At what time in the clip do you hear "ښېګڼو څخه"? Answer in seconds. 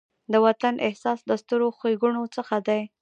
1.77-2.55